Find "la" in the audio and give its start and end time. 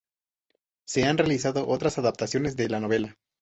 2.69-2.79